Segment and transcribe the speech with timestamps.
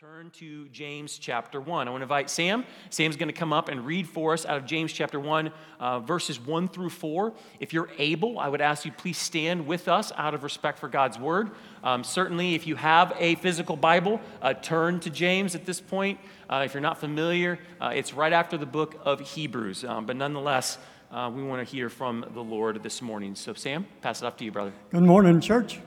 [0.00, 1.86] Turn to James chapter 1.
[1.86, 2.64] I want to invite Sam.
[2.88, 6.00] Sam's going to come up and read for us out of James chapter 1, uh,
[6.00, 7.34] verses 1 through 4.
[7.58, 10.88] If you're able, I would ask you please stand with us out of respect for
[10.88, 11.50] God's word.
[11.84, 16.18] Um, certainly, if you have a physical Bible, uh, turn to James at this point.
[16.48, 19.84] Uh, if you're not familiar, uh, it's right after the book of Hebrews.
[19.84, 20.78] Um, but nonetheless,
[21.10, 23.34] uh, we want to hear from the Lord this morning.
[23.34, 24.72] So, Sam, pass it off to you, brother.
[24.92, 25.78] Good morning, church.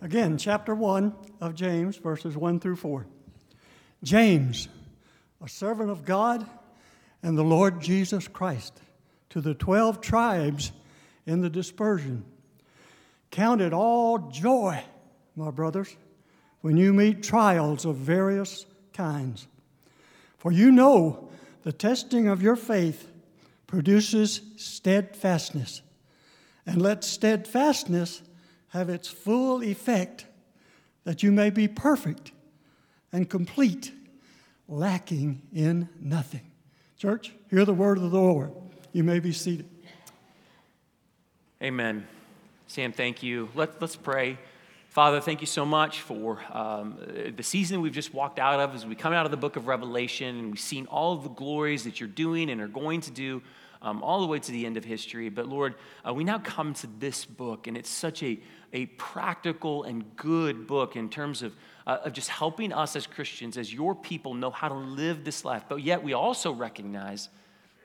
[0.00, 3.04] Again, chapter 1 of James, verses 1 through 4.
[4.04, 4.68] James,
[5.44, 6.46] a servant of God
[7.20, 8.80] and the Lord Jesus Christ,
[9.30, 10.70] to the 12 tribes
[11.26, 12.24] in the dispersion.
[13.32, 14.80] Count it all joy,
[15.34, 15.96] my brothers,
[16.60, 19.48] when you meet trials of various kinds.
[20.36, 21.28] For you know
[21.64, 23.10] the testing of your faith
[23.66, 25.82] produces steadfastness.
[26.64, 28.22] And let steadfastness
[28.70, 30.26] have its full effect,
[31.04, 32.32] that you may be perfect
[33.12, 33.92] and complete,
[34.68, 36.50] lacking in nothing.
[36.98, 38.52] Church, hear the word of the Lord.
[38.92, 39.68] You may be seated.
[41.62, 42.06] Amen.
[42.66, 43.48] Sam, thank you.
[43.54, 44.38] Let, let's pray.
[44.88, 46.98] Father, thank you so much for um,
[47.36, 49.66] the season we've just walked out of as we come out of the book of
[49.66, 53.10] Revelation and we've seen all of the glories that you're doing and are going to
[53.10, 53.42] do
[53.82, 55.28] um, all the way to the end of history.
[55.28, 55.74] But Lord,
[56.06, 58.40] uh, we now come to this book, and it's such a,
[58.72, 61.54] a practical and good book in terms of,
[61.86, 65.44] uh, of just helping us as Christians, as your people, know how to live this
[65.44, 65.64] life.
[65.68, 67.28] But yet, we also recognize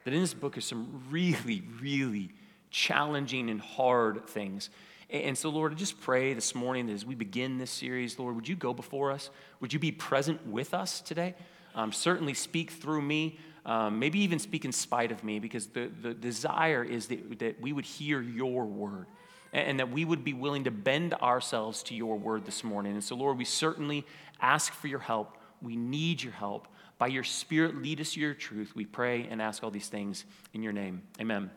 [0.03, 2.31] that in this book is some really, really
[2.69, 4.69] challenging and hard things.
[5.09, 8.36] And so, Lord, I just pray this morning that as we begin this series, Lord,
[8.36, 9.30] would you go before us?
[9.59, 11.36] Would you be present with us today?
[11.75, 15.89] Um, certainly speak through me um, maybe even speak in spite of me, because the,
[16.02, 19.05] the desire is that, that we would hear your word
[19.53, 22.94] and, and that we would be willing to bend ourselves to your word this morning.
[22.94, 24.05] And so, Lord, we certainly
[24.42, 25.38] ask for your help.
[25.61, 26.67] We need your help.
[26.97, 28.75] By your Spirit, lead us to your truth.
[28.75, 31.02] We pray and ask all these things in your name.
[31.20, 31.50] Amen.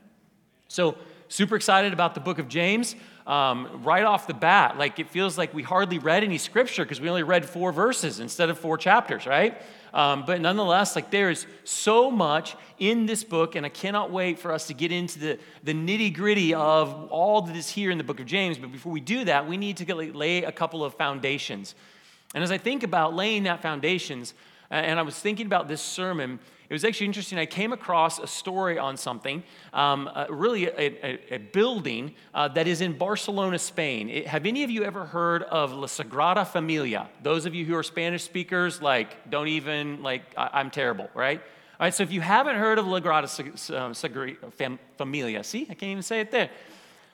[0.68, 0.96] So,
[1.28, 2.96] super excited about the book of James.
[3.26, 7.00] Um, right off the bat, like it feels like we hardly read any scripture because
[7.00, 9.60] we only read four verses instead of four chapters, right?
[9.92, 14.38] Um, but nonetheless, like there is so much in this book, and I cannot wait
[14.38, 17.98] for us to get into the, the nitty gritty of all that is here in
[17.98, 18.58] the book of James.
[18.58, 21.74] But before we do that, we need to get, lay a couple of foundations.
[22.34, 24.34] And as I think about laying that foundations,
[24.70, 26.38] and I was thinking about this sermon,
[26.68, 27.38] it was actually interesting.
[27.38, 32.48] I came across a story on something, um, uh, really a, a, a building uh,
[32.48, 34.08] that is in Barcelona, Spain.
[34.08, 37.08] It, have any of you ever heard of La Sagrada Familia?
[37.22, 41.38] Those of you who are Spanish speakers, like, don't even, like, I, am terrible, right?
[41.38, 45.92] All right, so if you haven't heard of La Sagrada uh, Familia, see, I can't
[45.92, 46.50] even say it there.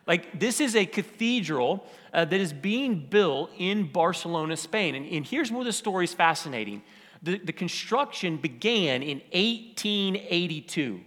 [0.07, 4.95] Like, this is a cathedral uh, that is being built in Barcelona, Spain.
[4.95, 6.83] And, and here's where the story is fascinating.
[7.23, 11.01] The, the construction began in 1882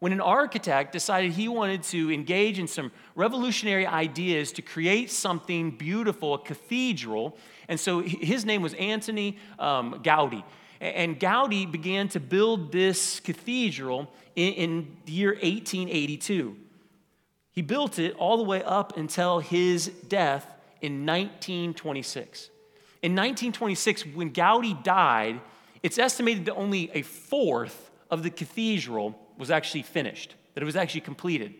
[0.00, 5.70] when an architect decided he wanted to engage in some revolutionary ideas to create something
[5.70, 7.36] beautiful, a cathedral.
[7.68, 10.42] And so his name was Antoni um, Gaudi.
[10.80, 16.56] And Gaudi began to build this cathedral in, in the year 1882.
[17.52, 20.46] He built it all the way up until his death
[20.80, 22.48] in 1926.
[23.02, 25.40] In 1926, when Gaudi died,
[25.82, 30.76] it's estimated that only a fourth of the cathedral was actually finished, that it was
[30.76, 31.54] actually completed.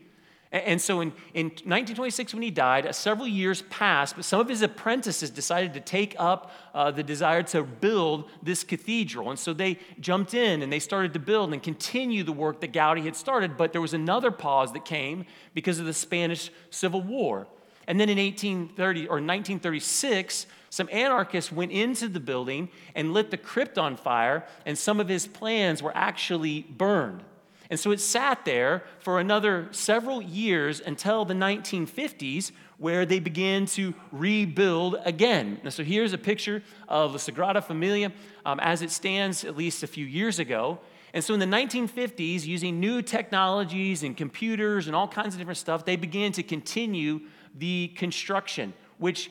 [0.52, 4.62] And so in, in 1926, when he died, several years passed, but some of his
[4.62, 9.30] apprentices decided to take up uh, the desire to build this cathedral.
[9.30, 12.72] And so they jumped in and they started to build and continue the work that
[12.72, 13.56] Gaudi had started.
[13.56, 15.24] But there was another pause that came
[15.54, 17.46] because of the Spanish Civil War.
[17.86, 23.36] And then in 1830 or 1936, some anarchists went into the building and lit the
[23.36, 27.25] crypt on fire, and some of his plans were actually burned.
[27.70, 33.66] And so it sat there for another several years until the 1950s, where they began
[33.66, 35.60] to rebuild again.
[35.69, 38.12] So here's a picture of the Sagrada Familia
[38.46, 40.78] um, as it stands at least a few years ago.
[41.12, 45.58] And so in the 1950s, using new technologies and computers and all kinds of different
[45.58, 47.20] stuff, they began to continue
[47.55, 49.31] the construction, which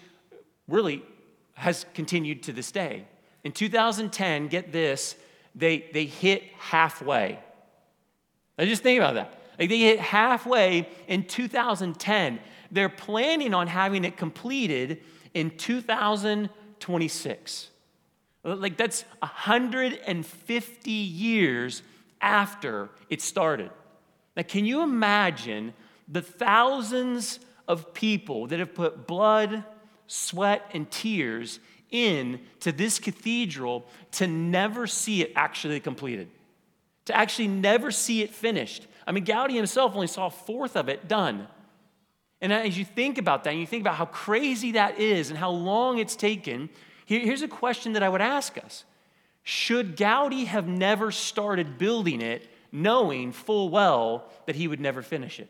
[0.68, 1.01] really
[1.59, 3.06] has continued to this day.
[3.44, 5.17] In 2010, get this,
[5.56, 7.38] they, they hit halfway.
[8.57, 9.33] Now just think about that.
[9.57, 12.39] Like they hit halfway in 2010.
[12.71, 15.01] They're planning on having it completed
[15.33, 17.67] in 2026.
[18.44, 21.83] Like that's 150 years
[22.21, 23.71] after it started.
[24.38, 25.73] Now, can you imagine
[26.07, 29.65] the thousands of people that have put blood,
[30.09, 31.59] sweat, and tears
[31.91, 36.27] in to this cathedral to never see it actually completed,
[37.06, 38.88] to actually never see it finished.
[39.06, 41.47] I mean, Gaudi himself only saw a fourth of it done.
[42.41, 45.38] And as you think about that, and you think about how crazy that is and
[45.38, 46.69] how long it's taken,
[47.05, 48.85] here's a question that I would ask us
[49.44, 55.39] Should Gaudi have never started building it knowing full well that he would never finish
[55.39, 55.50] it?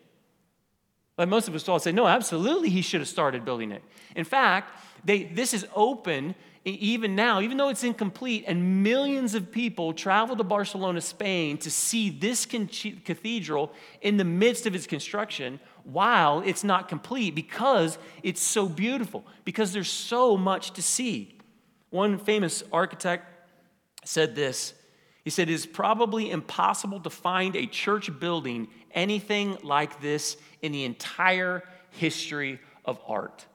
[1.19, 3.83] Like most of us all say, no, absolutely, he should have started building it.
[4.15, 6.33] In fact, they, this is open
[6.63, 11.69] even now, even though it's incomplete, and millions of people travel to Barcelona, Spain to
[11.69, 18.41] see this cathedral in the midst of its construction while it's not complete because it's
[18.41, 21.37] so beautiful, because there's so much to see.
[21.89, 23.25] One famous architect
[24.05, 24.73] said this
[25.23, 30.71] He said, It is probably impossible to find a church building anything like this in
[30.71, 33.45] the entire history of art.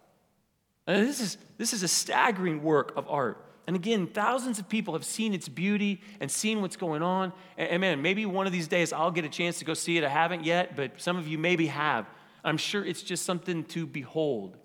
[0.87, 3.40] And this is, this is a staggering work of art.
[3.66, 7.32] And again, thousands of people have seen its beauty and seen what's going on.
[7.56, 9.96] And, and, man, maybe one of these days I'll get a chance to go see
[9.96, 10.05] it.
[10.05, 12.06] I haven't yet, but some of you maybe have.
[12.44, 14.58] I'm sure it's just something to behold.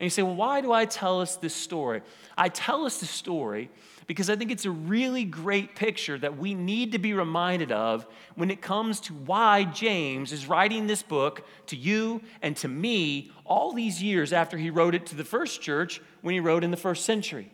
[0.00, 2.02] And you say, well, why do I tell us this story?
[2.36, 3.68] I tell us the story
[4.06, 8.06] because I think it's a really great picture that we need to be reminded of
[8.36, 13.32] when it comes to why James is writing this book to you and to me
[13.44, 16.70] all these years after he wrote it to the first church when he wrote in
[16.70, 17.50] the first century.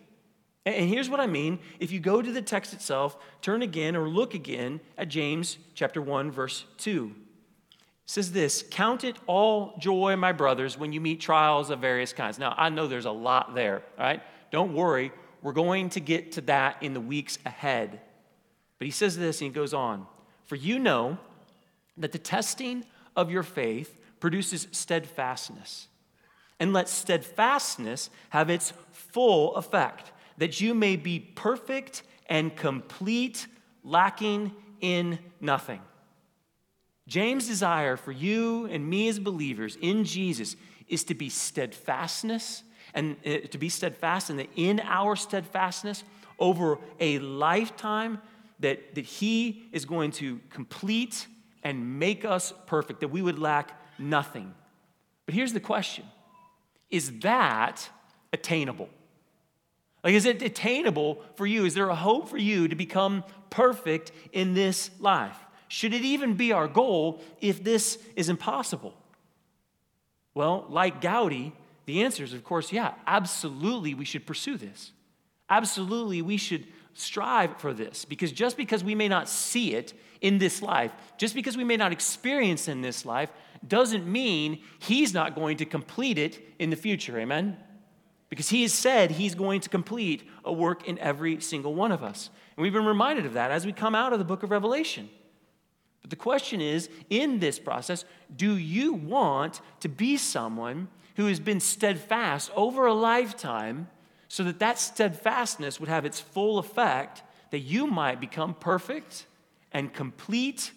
[0.67, 1.59] And here's what I mean.
[1.81, 6.01] If you go to the text itself, turn again or look again at James chapter
[6.01, 7.15] 1 verse 2.
[8.07, 12.39] Says this, count it all joy, my brothers, when you meet trials of various kinds.
[12.39, 14.23] Now, I know there's a lot there, right?
[14.51, 15.11] Don't worry.
[15.43, 18.01] We're going to get to that in the weeks ahead.
[18.79, 20.07] But he says this and he goes on
[20.45, 21.19] For you know
[21.97, 22.85] that the testing
[23.17, 25.89] of your faith produces steadfastness.
[26.61, 33.47] And let steadfastness have its full effect, that you may be perfect and complete,
[33.83, 35.81] lacking in nothing.
[37.07, 40.57] James' desire for you and me as believers in Jesus
[40.89, 42.63] is to be steadfastness
[42.95, 46.05] and uh, to be steadfast, and that in our steadfastness
[46.39, 48.21] over a lifetime,
[48.61, 51.27] that, that He is going to complete
[51.63, 54.55] and make us perfect, that we would lack nothing.
[55.27, 56.05] But here's the question
[56.91, 57.89] Is that
[58.33, 58.89] attainable?
[60.03, 61.65] Like, is it attainable for you?
[61.65, 65.37] Is there a hope for you to become perfect in this life?
[65.75, 68.95] Should it even be our goal if this is impossible?
[70.33, 71.51] Well, like Gaudi,
[71.87, 74.93] the answer is, of course, yeah, absolutely, we should pursue this.
[75.51, 80.39] Absolutely, we should strive for this because just because we may not see it in
[80.39, 83.31] this life, just because we may not experience in this life,
[83.67, 87.19] doesn't mean he's not going to complete it in the future.
[87.19, 87.57] Amen?
[88.29, 92.05] Because he has said he's going to complete a work in every single one of
[92.05, 92.31] us.
[92.57, 95.11] And we've been reminded of that as we come out of the book of Revelation.
[96.05, 98.05] But the question is in this process,
[98.37, 103.89] do you want to be someone who has been steadfast over a lifetime
[104.29, 107.23] so that that steadfastness would have its full effect,
[107.53, 109.25] that you might become perfect
[109.73, 110.73] and complete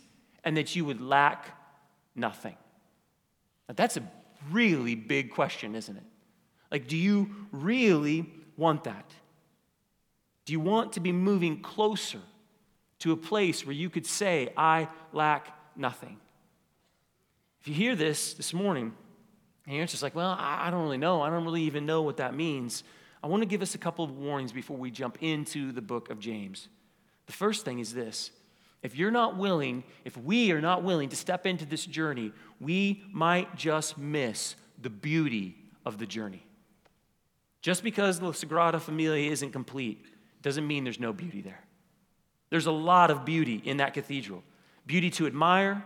[0.45, 1.59] and that you would lack
[2.15, 2.55] nothing.
[3.67, 4.09] Now, that's a
[4.49, 6.03] really big question, isn't it?
[6.71, 9.11] Like, do you really want that?
[10.45, 12.21] Do you want to be moving closer
[12.99, 16.17] to a place where you could say, I lack nothing?
[17.61, 18.93] If you hear this this morning,
[19.65, 21.21] and you're just like, well, I don't really know.
[21.21, 22.83] I don't really even know what that means.
[23.21, 26.09] I want to give us a couple of warnings before we jump into the book
[26.09, 26.69] of James.
[27.25, 28.31] The first thing is this
[28.81, 33.03] if you're not willing, if we are not willing to step into this journey, we
[33.11, 36.45] might just miss the beauty of the journey.
[37.61, 40.05] Just because the Sagrada Familia isn't complete
[40.41, 41.59] doesn't mean there's no beauty there.
[42.49, 44.43] There's a lot of beauty in that cathedral
[44.85, 45.83] beauty to admire,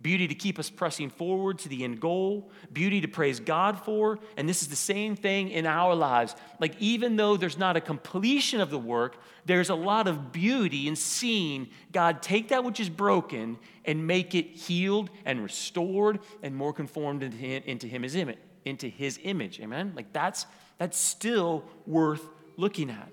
[0.00, 4.18] beauty to keep us pressing forward to the end goal, beauty to praise God for.
[4.36, 6.36] And this is the same thing in our lives.
[6.60, 10.86] Like, even though there's not a completion of the work, there's a lot of beauty
[10.86, 16.54] in seeing God take that which is broken and make it healed and restored and
[16.54, 19.60] more conformed into Him, into him, image, into his image.
[19.60, 19.92] Amen?
[19.96, 20.46] Like, that's,
[20.78, 23.12] that's still worth looking at.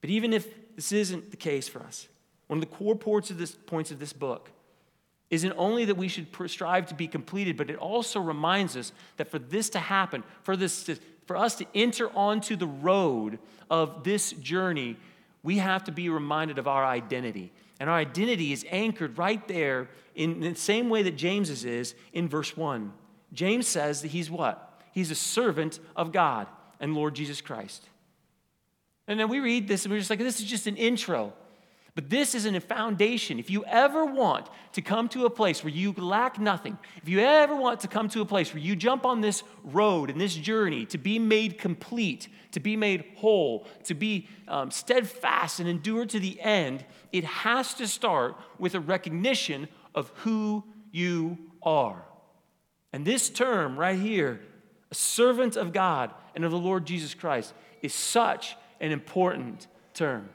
[0.00, 0.46] But even if
[0.76, 2.08] this isn't the case for us,
[2.46, 4.50] one of the core points of this, points of this book
[5.30, 9.28] isn't only that we should strive to be completed, but it also reminds us that
[9.28, 14.04] for this to happen, for, this to, for us to enter onto the road of
[14.04, 14.96] this journey,
[15.42, 17.52] we have to be reminded of our identity.
[17.80, 22.28] And our identity is anchored right there in the same way that James's is in
[22.28, 22.92] verse 1.
[23.32, 24.80] James says that he's what?
[24.92, 26.46] He's a servant of God
[26.80, 27.84] and Lord Jesus Christ.
[29.08, 31.32] And then we read this and we're just like, this is just an intro.
[31.96, 33.38] But this isn't a foundation.
[33.38, 37.20] If you ever want to come to a place where you lack nothing, if you
[37.20, 40.34] ever want to come to a place where you jump on this road and this
[40.34, 46.04] journey to be made complete, to be made whole, to be um, steadfast and endure
[46.04, 52.04] to the end, it has to start with a recognition of who you are.
[52.92, 54.42] And this term right here,
[54.90, 60.28] a servant of God and of the Lord Jesus Christ, is such an important term.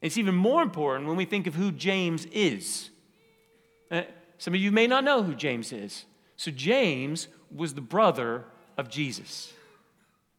[0.00, 2.90] It's even more important when we think of who James is.
[3.90, 4.02] Uh,
[4.38, 6.04] some of you may not know who James is.
[6.36, 8.44] So, James was the brother
[8.76, 9.52] of Jesus.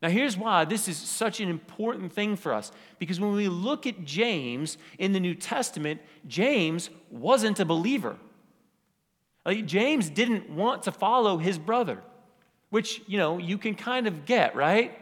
[0.02, 2.74] Now, here's why this is such an important thing for us.
[3.00, 8.18] Because when we look at James in the New Testament, James wasn't a believer.
[9.46, 12.04] Like, James didn't want to follow his brother,
[12.70, 14.98] which, you know, you can kind of get, right?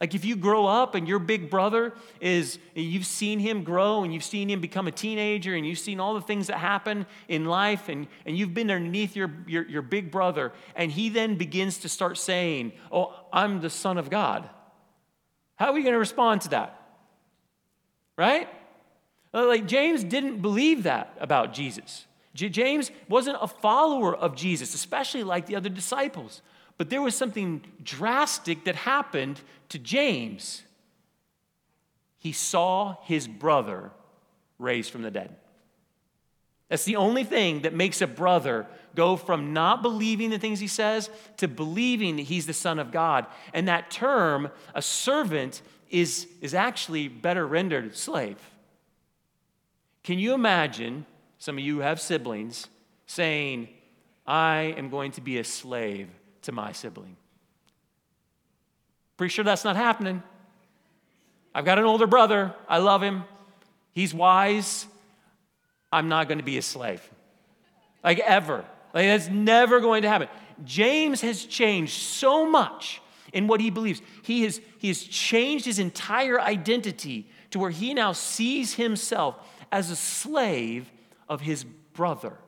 [0.00, 4.14] Like if you grow up and your big brother is, you've seen him grow and
[4.14, 7.46] you've seen him become a teenager and you've seen all the things that happen in
[7.46, 11.78] life and, and you've been underneath your, your, your big brother and he then begins
[11.78, 14.48] to start saying, Oh, I'm the son of God.
[15.56, 16.80] How are we going to respond to that?
[18.16, 18.48] Right?
[19.32, 22.06] Like James didn't believe that about Jesus.
[22.34, 26.40] James wasn't a follower of Jesus, especially like the other disciples.
[26.78, 30.62] But there was something drastic that happened to James.
[32.18, 33.90] He saw his brother
[34.58, 35.36] raised from the dead.
[36.68, 40.66] That's the only thing that makes a brother go from not believing the things he
[40.66, 43.26] says to believing that he's the Son of God.
[43.52, 48.38] And that term, a servant, is, is actually better rendered slave.
[50.04, 51.06] Can you imagine,
[51.38, 52.66] some of you have siblings,
[53.06, 53.68] saying,
[54.26, 56.08] I am going to be a slave
[56.48, 57.14] to my sibling.
[59.18, 60.22] Pretty sure that's not happening.
[61.54, 62.54] I've got an older brother.
[62.66, 63.24] I love him.
[63.92, 64.86] He's wise.
[65.92, 67.06] I'm not going to be a slave.
[68.02, 68.64] Like ever.
[68.94, 70.28] Like that's never going to happen.
[70.64, 73.02] James has changed so much
[73.34, 74.00] in what he believes.
[74.22, 79.36] He has, he has changed his entire identity to where he now sees himself
[79.70, 80.90] as a slave
[81.28, 82.38] of his brother.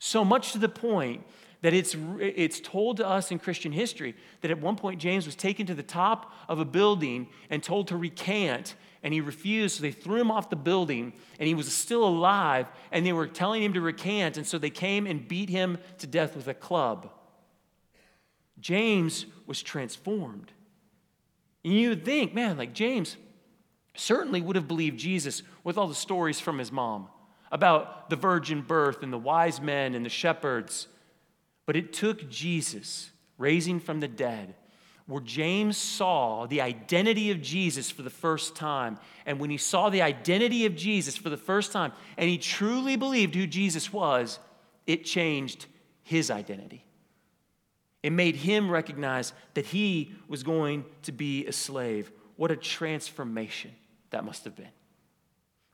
[0.00, 1.22] So much to the point
[1.62, 5.36] that it's, it's told to us in Christian history that at one point James was
[5.36, 9.82] taken to the top of a building and told to recant, and he refused, so
[9.82, 13.62] they threw him off the building, and he was still alive, and they were telling
[13.62, 17.10] him to recant, and so they came and beat him to death with a club.
[18.58, 20.52] James was transformed.
[21.64, 23.16] And you would think, man, like James
[23.94, 27.08] certainly would have believed Jesus with all the stories from his mom
[27.52, 30.88] about the virgin birth and the wise men and the shepherds
[31.70, 34.56] but it took Jesus raising from the dead,
[35.06, 38.98] where James saw the identity of Jesus for the first time.
[39.24, 42.96] And when he saw the identity of Jesus for the first time, and he truly
[42.96, 44.40] believed who Jesus was,
[44.84, 45.66] it changed
[46.02, 46.84] his identity.
[48.02, 52.10] It made him recognize that he was going to be a slave.
[52.34, 53.70] What a transformation
[54.10, 54.72] that must have been.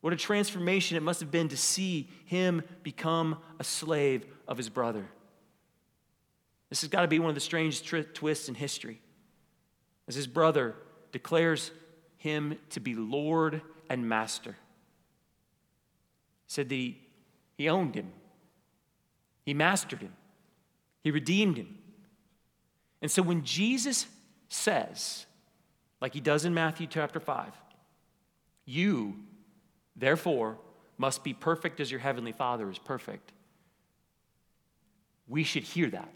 [0.03, 4.69] What a transformation it must have been to see him become a slave of his
[4.69, 5.07] brother.
[6.69, 9.01] This has got to be one of the strange tri- twists in history.
[10.09, 10.75] As his brother
[11.13, 11.71] declares
[12.19, 14.53] him to be Lord and Master.
[16.47, 17.01] He said that he,
[17.57, 18.13] he owned him,
[19.45, 20.13] he mastered him,
[21.03, 21.79] he redeemed him.
[23.03, 24.07] And so when Jesus
[24.49, 25.27] says,
[26.01, 27.53] like he does in Matthew chapter 5,
[28.65, 29.17] you,
[29.95, 30.59] therefore,
[30.99, 33.33] must be perfect as your heavenly Father is perfect,
[35.29, 36.13] we should hear that.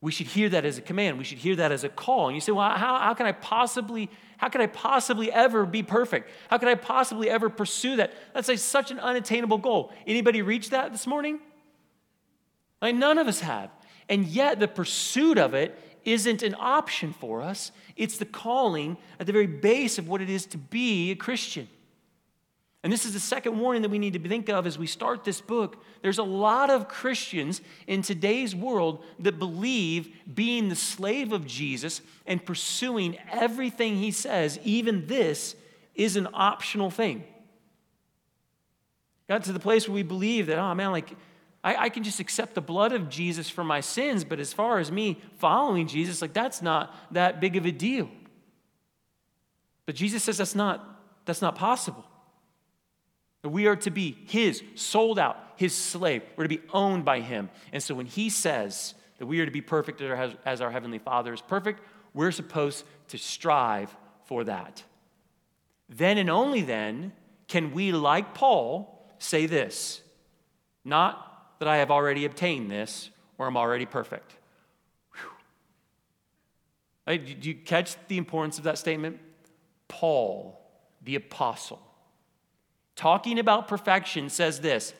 [0.00, 1.18] We should hear that as a command.
[1.18, 2.28] We should hear that as a call.
[2.28, 5.82] And you say, well, how, how can I possibly, how can I possibly ever be
[5.82, 6.30] perfect?
[6.48, 8.12] How can I possibly ever pursue that?
[8.32, 9.92] That's like such an unattainable goal.
[10.06, 11.40] Anybody reach that this morning?
[12.80, 13.70] Like none of us have.
[14.08, 17.72] And yet the pursuit of it isn't an option for us.
[17.96, 21.68] It's the calling at the very base of what it is to be a Christian.
[22.84, 25.24] And this is the second warning that we need to think of as we start
[25.24, 25.82] this book.
[26.00, 32.00] There's a lot of Christians in today's world that believe being the slave of Jesus
[32.24, 35.56] and pursuing everything he says, even this,
[35.96, 37.24] is an optional thing.
[39.28, 41.10] Got to the place where we believe that, oh man, like,
[41.64, 44.78] I, I can just accept the blood of Jesus for my sins, but as far
[44.78, 48.08] as me following Jesus, like, that's not that big of a deal.
[49.84, 52.04] But Jesus says that's not, that's not possible.
[53.48, 56.22] We are to be His, sold out, His slave.
[56.36, 57.50] We're to be owned by Him.
[57.72, 61.32] And so when He says that we are to be perfect as our Heavenly Father
[61.32, 61.80] is perfect,
[62.14, 64.84] we're supposed to strive for that.
[65.88, 67.12] Then and only then
[67.46, 70.02] can we, like Paul, say this
[70.84, 74.36] not that I have already obtained this or I'm already perfect.
[77.06, 77.18] Whew.
[77.18, 79.18] Do you catch the importance of that statement?
[79.86, 80.60] Paul,
[81.02, 81.80] the apostle,
[82.98, 84.92] talking about perfection, says this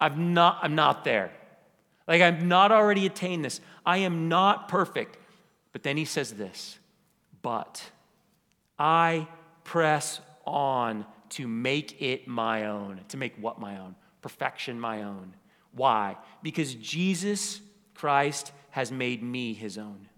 [0.00, 1.30] I'm not, I'm not there.
[2.08, 3.60] Like, I've not already attained this.
[3.84, 5.18] I am not perfect.
[5.72, 6.78] But then he says this,
[7.42, 7.82] but
[8.78, 9.28] I
[9.62, 13.00] press on to make it my own.
[13.08, 13.94] To make what my own?
[14.22, 15.34] Perfection my own.
[15.72, 16.16] Why?
[16.42, 17.60] Because Jesus
[17.94, 20.08] Christ has made me his own.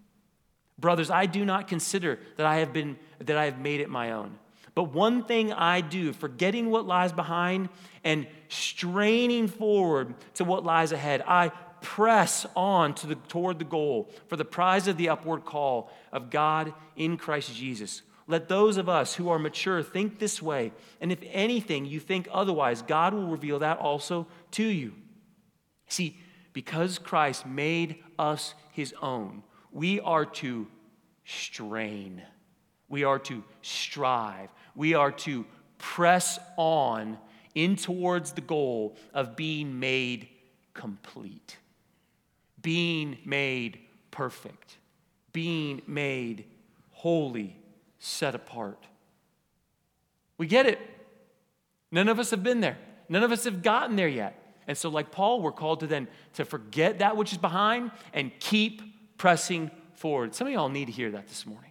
[0.79, 4.13] Brothers, I do not consider that I have been that I have made it my
[4.13, 4.39] own.
[4.73, 7.69] But one thing I do, forgetting what lies behind
[8.03, 11.51] and straining forward to what lies ahead, I
[11.81, 16.29] press on to the, toward the goal for the prize of the upward call of
[16.29, 18.03] God in Christ Jesus.
[18.27, 22.29] Let those of us who are mature think this way, and if anything you think
[22.31, 24.93] otherwise, God will reveal that also to you.
[25.89, 26.17] See,
[26.53, 30.67] because Christ made us his own, we are to
[31.25, 32.21] strain,
[32.87, 35.45] we are to strive, we are to
[35.77, 37.17] press on
[37.55, 40.27] in towards the goal of being made
[40.73, 41.57] complete,
[42.61, 44.77] being made perfect,
[45.33, 46.45] being made
[46.91, 47.55] holy,
[47.99, 48.85] set apart.
[50.37, 50.79] We get it.
[51.91, 52.77] None of us have been there.
[53.09, 54.37] None of us have gotten there yet.
[54.67, 58.31] And so, like Paul, we're called to then to forget that which is behind and
[58.39, 58.81] keep
[59.17, 60.33] pressing forward.
[60.33, 61.70] Some of y'all need to hear that this morning.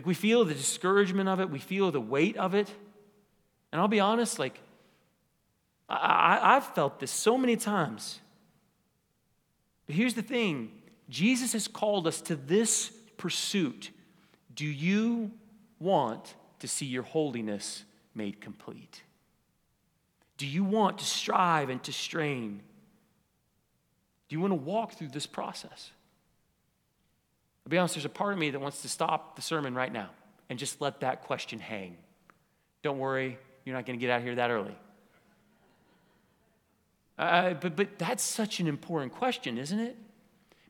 [0.00, 2.70] Like we feel the discouragement of it, we feel the weight of it.
[3.70, 4.58] And I'll be honest, like
[5.90, 8.18] I, have felt this so many times.
[9.86, 10.72] But here's the thing
[11.10, 13.90] Jesus has called us to this pursuit.
[14.54, 15.32] Do you
[15.78, 19.02] want to see your holiness made complete?
[20.38, 22.62] Do you want to strive and to strain?
[24.30, 25.90] Do you want to walk through this process?
[27.66, 29.92] I'll be honest, there's a part of me that wants to stop the sermon right
[29.92, 30.10] now
[30.48, 31.96] and just let that question hang.
[32.82, 34.76] Don't worry, you're not going to get out here that early.
[37.18, 39.96] Uh, but, but that's such an important question, isn't it?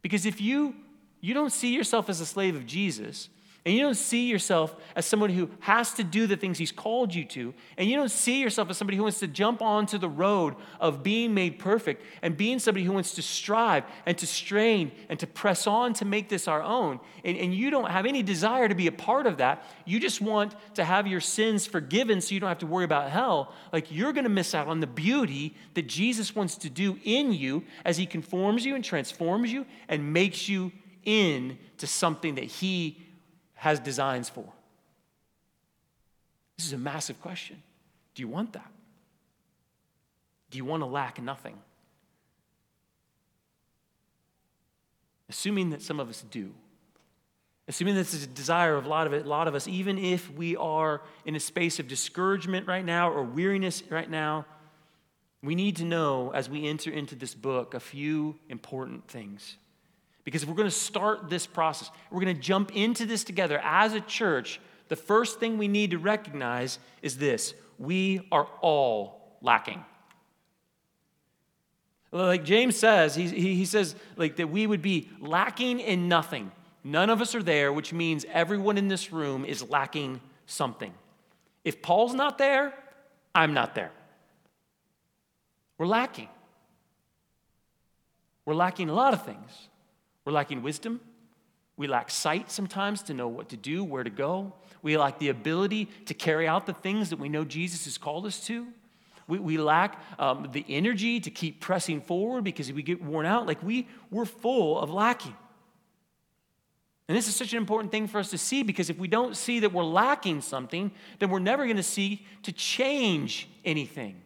[0.03, 0.74] Because if you,
[1.20, 3.29] you don't see yourself as a slave of Jesus,
[3.64, 7.14] and you don't see yourself as someone who has to do the things he's called
[7.14, 10.09] you to, and you don't see yourself as somebody who wants to jump onto the
[10.09, 14.90] road of being made perfect and being somebody who wants to strive and to strain
[15.11, 18.23] and to press on to make this our own, and, and you don't have any
[18.23, 22.20] desire to be a part of that, you just want to have your sins forgiven
[22.20, 24.81] so you don't have to worry about hell, like you're going to miss out on
[24.81, 29.53] the beauty that Jesus wants to do in you as he conforms you and transforms
[29.53, 30.73] you and makes you
[31.05, 32.99] into something that he
[33.61, 34.46] has designs for?
[36.57, 37.62] This is a massive question.
[38.14, 38.70] Do you want that?
[40.51, 41.59] Do you want to lack nothing?
[45.29, 46.55] Assuming that some of us do.
[47.68, 49.99] Assuming this is a desire of a lot of it, a lot of us, even
[49.99, 54.46] if we are in a space of discouragement right now or weariness right now,
[55.42, 59.59] we need to know as we enter into this book a few important things.
[60.24, 63.61] Because if we're going to start this process, we're going to jump into this together
[63.64, 69.38] as a church, the first thing we need to recognize is this we are all
[69.40, 69.85] lacking.
[72.12, 76.50] Like James says, he, he says like that we would be lacking in nothing.
[76.83, 80.92] None of us are there, which means everyone in this room is lacking something.
[81.64, 82.74] If Paul's not there,
[83.35, 83.92] I'm not there.
[85.78, 86.28] We're lacking.
[88.44, 89.68] We're lacking a lot of things.
[90.24, 91.00] We're lacking wisdom.
[91.76, 94.52] We lack sight sometimes to know what to do, where to go.
[94.83, 98.26] We lack the ability to carry out the things that we know Jesus has called
[98.26, 98.66] us to.
[99.26, 103.46] We, we lack um, the energy to keep pressing forward because we get worn out.
[103.46, 105.35] Like we, we're full of lacking.
[107.09, 109.37] And this is such an important thing for us to see because if we don't
[109.37, 114.20] see that we're lacking something, then we're never going to see to change anything.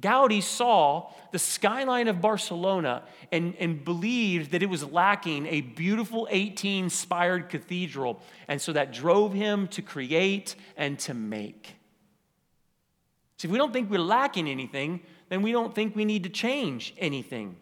[0.00, 6.28] Gaudi saw the skyline of Barcelona and, and believed that it was lacking a beautiful
[6.30, 8.20] 18 spired cathedral.
[8.48, 11.76] And so that drove him to create and to make.
[13.36, 16.30] See, if we don't think we're lacking anything, then we don't think we need to
[16.30, 17.56] change anything.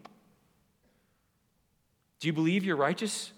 [2.19, 3.31] Do you believe you're righteous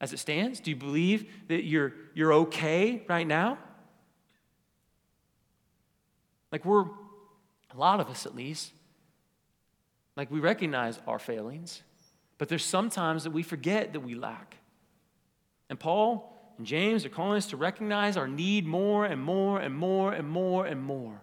[0.00, 0.60] as it stands?
[0.60, 3.58] Do you believe that you're, you're okay right now?
[6.50, 6.86] Like we're
[7.78, 8.72] a lot of us, at least,
[10.16, 11.82] like we recognize our failings,
[12.36, 14.56] but there's sometimes that we forget that we lack.
[15.70, 19.72] And Paul and James are calling us to recognize our need more and more and
[19.76, 21.20] more and more and more.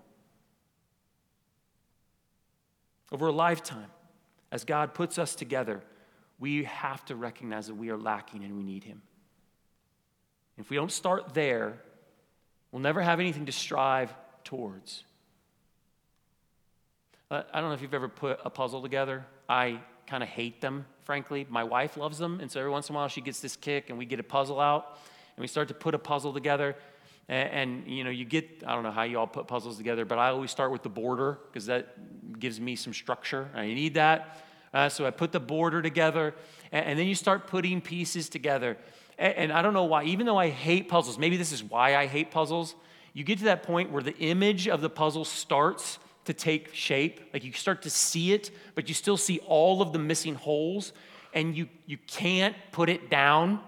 [3.11, 3.91] Over a lifetime,
[4.49, 5.83] as God puts us together,
[6.39, 9.01] we have to recognize that we are lacking and we need Him.
[10.57, 11.81] If we don't start there,
[12.71, 14.13] we'll never have anything to strive
[14.45, 15.03] towards.
[17.31, 19.25] Uh, I don't know if you've ever put a puzzle together.
[19.49, 21.47] I kind of hate them, frankly.
[21.49, 23.89] My wife loves them, and so every once in a while she gets this kick,
[23.89, 24.99] and we get a puzzle out,
[25.35, 26.75] and we start to put a puzzle together.
[27.27, 30.05] And, and you know, you get, I don't know how you all put puzzles together,
[30.05, 33.49] but I always start with the border because that gives me some structure.
[33.55, 34.45] I need that.
[34.71, 36.35] Uh, so I put the border together,
[36.71, 38.77] and, and, then you start putting pieces together.
[39.17, 41.95] And, and I don't know why, even though I hate puzzles, maybe this is why
[41.95, 42.75] I hate puzzles.
[43.13, 47.21] You get to that point where the image of the puzzle starts to take shape.
[47.33, 50.93] Like you start to see it, but you still see all of the missing holes,
[51.33, 53.59] and you, you can't put it down.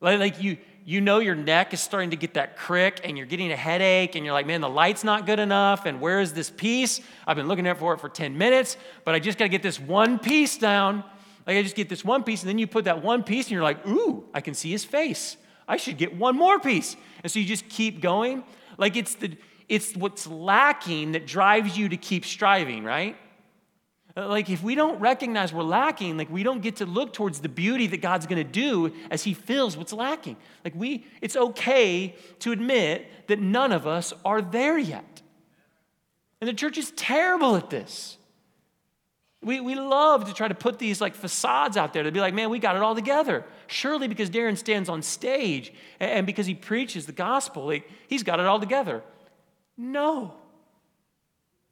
[0.00, 3.26] Like, like you, you know your neck is starting to get that crick and you're
[3.26, 5.84] getting a headache and you're like, man, the light's not good enough.
[5.84, 7.00] And where is this piece?
[7.26, 9.78] I've been looking for it for 10 minutes, but I just got to get this
[9.78, 11.04] one piece down.
[11.46, 13.52] Like I just get this one piece, and then you put that one piece and
[13.52, 15.36] you're like, ooh, I can see his face.
[15.66, 16.96] I should get one more piece.
[17.22, 18.44] And so you just keep going.
[18.78, 19.36] Like it's the
[19.68, 23.16] it's what's lacking that drives you to keep striving, right?
[24.16, 27.48] Like if we don't recognize we're lacking, like we don't get to look towards the
[27.48, 30.36] beauty that God's to do as he fills what's lacking.
[30.64, 35.22] Like we it's okay to admit that none of us are there yet.
[36.40, 38.16] And the church is terrible at this.
[39.40, 42.34] We, we love to try to put these like facades out there to be like,
[42.34, 43.44] man, we got it all together.
[43.68, 48.40] Surely because Darren stands on stage and because he preaches the gospel, like, he's got
[48.40, 49.02] it all together.
[49.78, 50.34] No.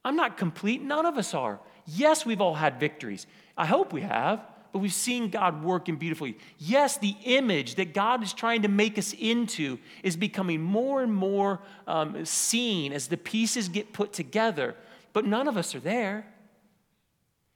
[0.05, 0.81] I'm not complete.
[0.81, 1.59] None of us are.
[1.85, 3.27] Yes, we've all had victories.
[3.59, 4.40] I hope we have,
[4.73, 6.38] but we've seen God work in beautifully.
[6.59, 11.12] Yes, the image that God is trying to make us into is becoming more and
[11.12, 14.77] more um, seen as the pieces get put together,
[15.12, 16.27] but none of us are there.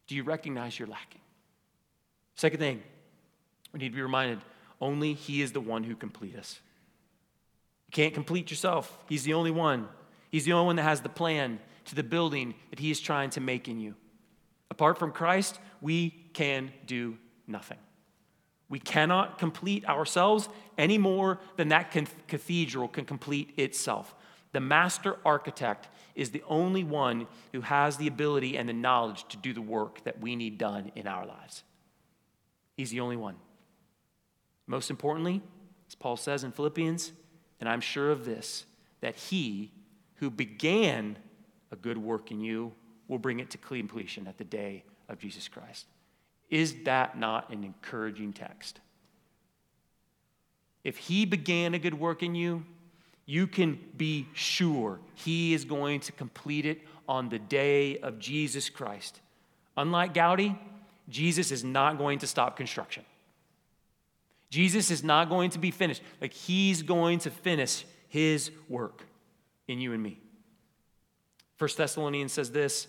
[0.08, 1.20] Do you recognize you're lacking?
[2.34, 2.82] Second thing,
[3.72, 4.40] we need to be reminded
[4.80, 6.58] only He is the one who complete us.
[7.86, 9.88] You can't complete yourself, He's the only one.
[10.30, 13.30] He's the only one that has the plan to the building that He is trying
[13.30, 13.94] to make in you.
[14.70, 17.78] Apart from Christ, we can do nothing.
[18.68, 21.90] We cannot complete ourselves any more than that
[22.28, 24.14] cathedral can complete itself.
[24.52, 29.36] The master architect is the only one who has the ability and the knowledge to
[29.36, 31.64] do the work that we need done in our lives.
[32.76, 33.36] He's the only one.
[34.66, 35.42] Most importantly,
[35.88, 37.12] as Paul says in Philippians,
[37.58, 38.66] and I'm sure of this,
[39.00, 39.72] that he
[40.20, 41.16] who began
[41.72, 42.72] a good work in you
[43.08, 45.86] will bring it to completion at the day of Jesus Christ.
[46.50, 48.80] Is that not an encouraging text?
[50.84, 52.64] If he began a good work in you,
[53.24, 58.68] you can be sure he is going to complete it on the day of Jesus
[58.68, 59.20] Christ.
[59.76, 60.58] Unlike Gaudi,
[61.08, 63.04] Jesus is not going to stop construction.
[64.50, 66.02] Jesus is not going to be finished.
[66.20, 69.04] Like he's going to finish his work
[69.70, 70.20] in you and me.
[71.56, 72.88] First Thessalonians says this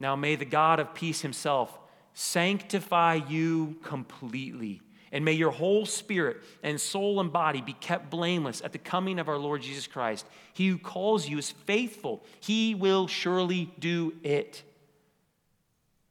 [0.00, 1.78] Now may the God of peace himself
[2.14, 4.80] sanctify you completely,
[5.12, 9.18] and may your whole spirit and soul and body be kept blameless at the coming
[9.18, 10.26] of our Lord Jesus Christ.
[10.52, 14.62] He who calls you is faithful, he will surely do it.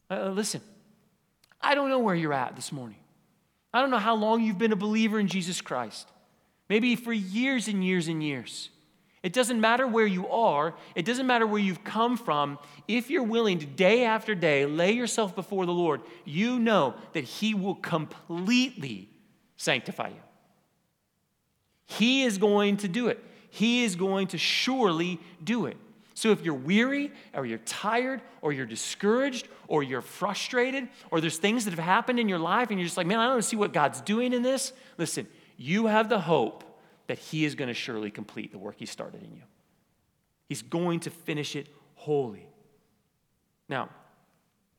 [0.09, 0.61] Uh, listen,
[1.59, 2.97] I don't know where you're at this morning.
[3.73, 6.07] I don't know how long you've been a believer in Jesus Christ.
[6.69, 8.69] Maybe for years and years and years.
[9.23, 12.59] It doesn't matter where you are, it doesn't matter where you've come from.
[12.89, 17.23] If you're willing to day after day lay yourself before the Lord, you know that
[17.23, 19.09] He will completely
[19.55, 20.21] sanctify you.
[21.85, 23.23] He is going to do it.
[23.49, 25.77] He is going to surely do it.
[26.15, 31.37] So if you're weary or you're tired or you're discouraged or you're frustrated or there's
[31.37, 33.55] things that have happened in your life and you're just like, man, I don't see
[33.55, 36.63] what God's doing in this, listen, you have the hope
[37.07, 39.43] that He is going to surely complete the work He started in you.
[40.49, 42.47] He's going to finish it wholly.
[43.69, 43.89] Now,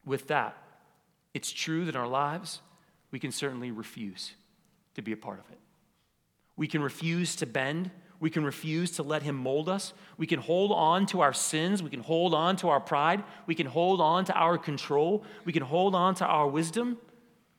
[0.04, 0.56] with that,
[1.32, 2.60] it's true that in our lives,
[3.10, 4.32] we can certainly refuse
[4.94, 5.58] to be a part of it.
[6.56, 7.90] We can refuse to bend.
[8.20, 9.92] We can refuse to let Him mold us.
[10.16, 11.82] We can hold on to our sins.
[11.82, 13.24] We can hold on to our pride.
[13.46, 15.24] We can hold on to our control.
[15.44, 16.98] We can hold on to our wisdom.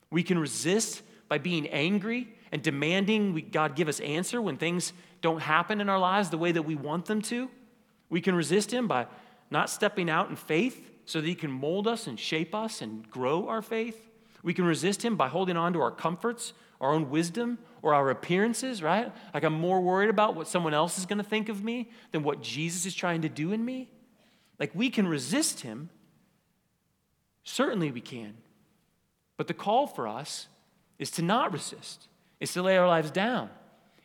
[0.10, 4.94] We can resist by being angry and demanding we, God give us answer when things
[5.20, 7.50] don't happen in our lives the way that we want them to.
[8.10, 9.08] We can resist Him by
[9.52, 13.12] not stepping out in faith so that He can mold us and shape us and
[13.12, 14.10] grow our faith.
[14.42, 18.10] We can resist him by holding on to our comforts, our own wisdom, or our
[18.10, 19.12] appearances, right?
[19.34, 22.24] Like I'm more worried about what someone else is going to think of me than
[22.24, 23.90] what Jesus is trying to do in me.
[24.60, 25.90] Like we can resist him.
[27.44, 28.36] Certainly we can.
[29.36, 30.48] But the call for us
[31.00, 32.08] is to not resist,
[32.40, 33.50] is to lay our lives down.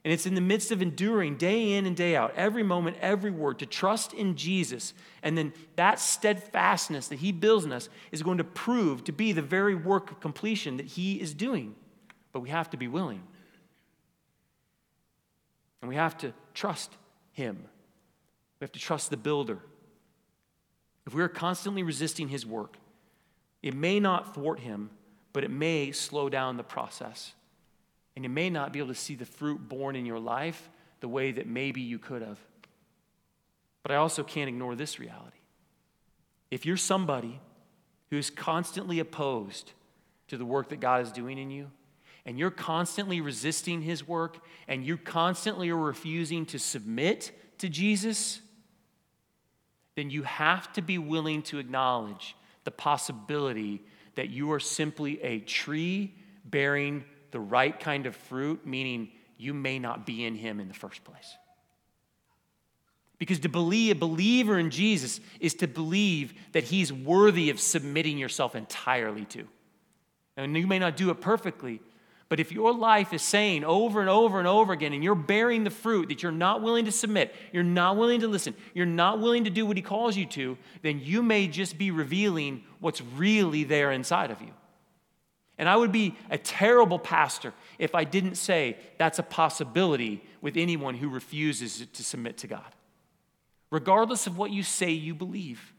[0.02, 3.30] And it's in the midst of enduring day in and day out, every moment, every
[3.30, 4.94] word, to trust in Jesus.
[5.22, 9.32] And then that steadfastness that He builds in us is going to prove to be
[9.32, 11.74] the very work of completion that He is doing.
[12.32, 13.22] But we have to be willing.
[15.82, 16.92] And we have to trust
[17.32, 17.58] Him.
[18.58, 19.58] We have to trust the builder.
[21.06, 22.78] If we are constantly resisting His work,
[23.62, 24.88] it may not thwart Him,
[25.34, 27.34] but it may slow down the process.
[28.16, 30.68] And you may not be able to see the fruit born in your life
[31.00, 32.38] the way that maybe you could have.
[33.82, 35.38] But I also can't ignore this reality.
[36.50, 37.40] If you're somebody
[38.10, 39.72] who's constantly opposed
[40.28, 41.70] to the work that God is doing in you,
[42.26, 48.40] and you're constantly resisting his work, and you constantly are refusing to submit to Jesus,
[49.94, 53.82] then you have to be willing to acknowledge the possibility
[54.16, 59.78] that you are simply a tree bearing the right kind of fruit, meaning you may
[59.78, 61.36] not be in him in the first place.
[63.18, 68.16] Because to believe a believer in Jesus is to believe that he's worthy of submitting
[68.16, 69.46] yourself entirely to.
[70.36, 71.80] And you may not do it perfectly,
[72.30, 75.64] but if your life is saying over and over and over again, and you're bearing
[75.64, 79.18] the fruit that you're not willing to submit, you're not willing to listen, you're not
[79.20, 83.02] willing to do what he calls you to, then you may just be revealing what's
[83.02, 84.52] really there inside of you.
[85.60, 90.56] And I would be a terrible pastor if I didn't say that's a possibility with
[90.56, 92.74] anyone who refuses to submit to God,
[93.70, 95.74] regardless of what you say you believe.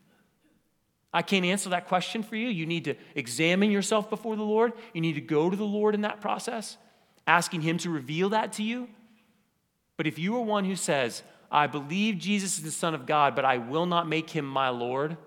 [1.11, 2.47] I can't answer that question for you.
[2.47, 4.73] You need to examine yourself before the Lord.
[4.93, 6.77] You need to go to the Lord in that process,
[7.25, 8.87] asking Him to reveal that to you.
[9.97, 13.35] But if you are one who says, I believe Jesus is the Son of God,
[13.35, 15.17] but I will not make Him my Lord,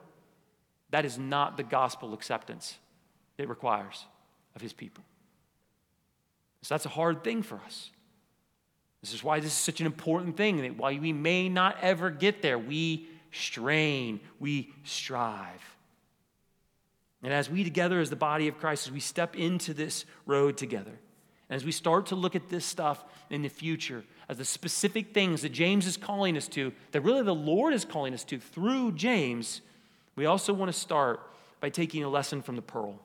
[0.91, 2.77] that is not the gospel acceptance
[3.37, 4.05] it requires
[4.55, 5.05] of his people.
[6.63, 7.91] So that's a hard thing for us.
[9.03, 12.09] This is why this is such an important thing that while we may not ever
[12.09, 15.63] get there, we strain, we strive.
[17.23, 20.57] And as we together, as the body of Christ, as we step into this road
[20.57, 20.99] together,
[21.51, 25.43] as we start to look at this stuff in the future, as the specific things
[25.43, 28.93] that James is calling us to, that really the Lord is calling us to through
[28.93, 29.61] James,
[30.17, 31.21] we also want to start
[31.61, 32.99] by taking a lesson from the pearl.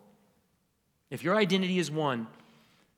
[1.10, 2.28] If your identity is one,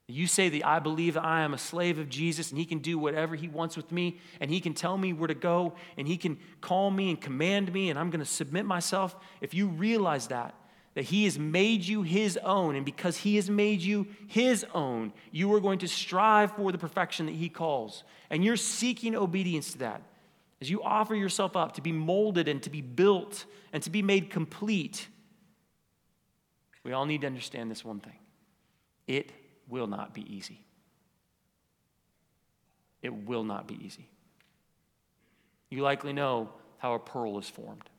[0.08, 2.98] you say that I believe I am a slave of Jesus and he can do
[2.98, 6.18] whatever he wants with me and he can tell me where to go and he
[6.18, 9.16] can call me and command me and I'm going to submit myself.
[9.40, 10.54] If you realize that,
[10.96, 15.14] that he has made you his own and because he has made you his own,
[15.32, 18.04] you are going to strive for the perfection that he calls.
[18.30, 20.02] And you're seeking obedience to that.
[20.60, 24.02] As you offer yourself up to be molded and to be built and to be
[24.02, 25.08] made complete
[26.84, 28.18] we all need to understand this one thing
[29.08, 29.32] it
[29.68, 30.66] will not be easy.
[33.02, 34.08] It will not be easy.
[35.70, 37.90] You likely know how a pearl is formed.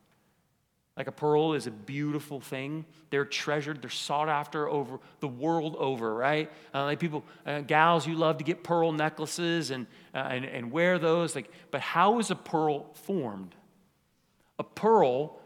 [0.95, 2.85] Like a pearl is a beautiful thing.
[3.09, 6.51] They're treasured, they're sought after over the world over, right?
[6.73, 10.71] Uh, like people, uh, gals, you love to get pearl necklaces and, uh, and, and
[10.71, 11.35] wear those.
[11.35, 13.55] Like, but how is a pearl formed?
[14.59, 15.39] A pearl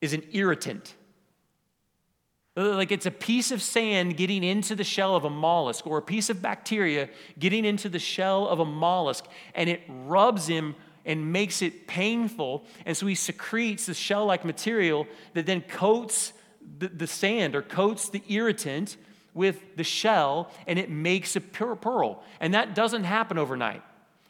[0.00, 0.94] is an irritant.
[2.56, 5.98] Uh, like it's a piece of sand getting into the shell of a mollusk or
[5.98, 10.74] a piece of bacteria getting into the shell of a mollusk and it rubs him
[11.04, 12.64] and makes it painful.
[12.86, 16.32] And so he secretes the shell like material that then coats
[16.78, 18.96] the, the, sand or coats the irritant
[19.34, 22.22] with the shell and it makes a pure pearl.
[22.40, 23.82] And that doesn't happen overnight,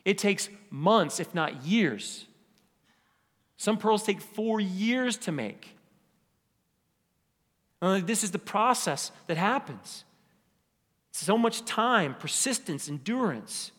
[0.04, 2.26] it takes months, if not years.
[3.56, 5.73] Some pearls take four years to make.
[7.84, 10.04] Uh, this is the process that happens.
[11.12, 13.72] So much time, persistence, endurance.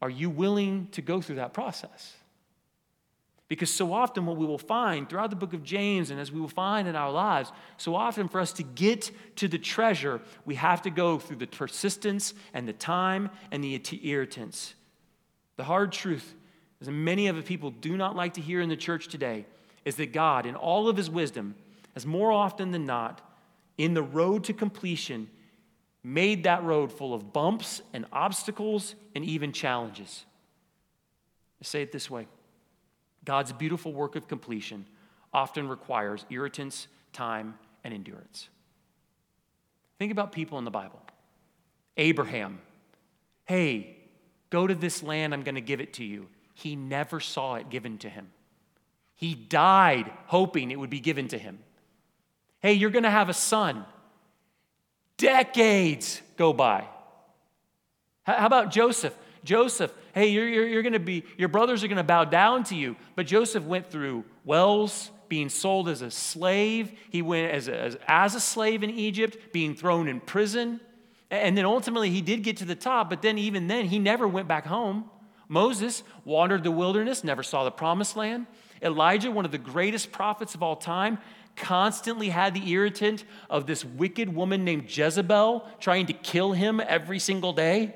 [0.00, 2.14] Are you willing to go through that process?
[3.48, 6.40] Because so often, what we will find throughout the book of James, and as we
[6.40, 10.54] will find in our lives, so often for us to get to the treasure, we
[10.54, 14.74] have to go through the persistence and the time and the irritants.
[15.56, 16.36] The hard truth,
[16.80, 19.44] as many of the people do not like to hear in the church today,
[19.84, 21.56] is that God, in all of his wisdom,
[21.94, 23.20] as more often than not,
[23.78, 25.28] in the road to completion,
[26.02, 30.24] made that road full of bumps and obstacles and even challenges.
[31.60, 32.26] I say it this way
[33.24, 34.86] God's beautiful work of completion
[35.32, 38.48] often requires irritants, time, and endurance.
[39.98, 41.00] Think about people in the Bible.
[41.96, 42.60] Abraham,
[43.44, 43.96] hey,
[44.48, 46.28] go to this land, I'm going to give it to you.
[46.54, 48.30] He never saw it given to him.
[49.14, 51.58] He died hoping it would be given to him.
[52.60, 53.84] Hey, you're going to have a son.
[55.16, 56.86] Decades go by.
[58.24, 59.14] How about Joseph?
[59.44, 62.64] Joseph, hey, you're, you're, you're going to be, your brothers are going to bow down
[62.64, 62.96] to you.
[63.16, 66.92] But Joseph went through wells, being sold as a slave.
[67.10, 70.80] He went as a, as, as a slave in Egypt, being thrown in prison.
[71.30, 74.26] And then ultimately he did get to the top, but then even then he never
[74.26, 75.08] went back home.
[75.48, 78.46] Moses wandered the wilderness, never saw the promised land.
[78.82, 81.18] Elijah, one of the greatest prophets of all time,
[81.60, 87.20] constantly had the irritant of this wicked woman named Jezebel trying to kill him every
[87.20, 87.94] single day.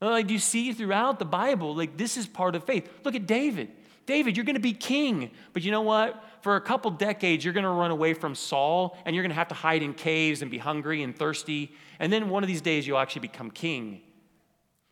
[0.00, 2.88] Like you see throughout the Bible, like this is part of faith.
[3.04, 3.70] Look at David.
[4.06, 5.32] David, you're going to be king.
[5.52, 6.22] But you know what?
[6.42, 9.36] For a couple decades, you're going to run away from Saul and you're going to
[9.36, 11.74] have to hide in caves and be hungry and thirsty.
[11.98, 14.02] And then one of these days, you'll actually become king.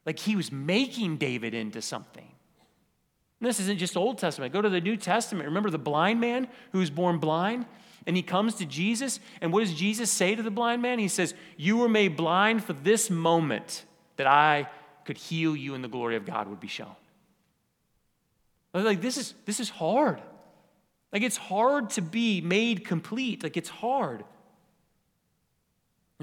[0.04, 2.33] Like he was making David into something.
[3.40, 4.52] This isn't just Old Testament.
[4.52, 5.46] Go to the New Testament.
[5.46, 7.66] Remember the blind man who was born blind?
[8.06, 9.20] And he comes to Jesus.
[9.40, 10.98] And what does Jesus say to the blind man?
[10.98, 13.84] He says, You were made blind for this moment
[14.16, 14.68] that I
[15.04, 16.94] could heal you and the glory of God would be shown.
[18.72, 20.20] Like, this is, this is hard.
[21.12, 23.42] Like, it's hard to be made complete.
[23.42, 24.24] Like, it's hard.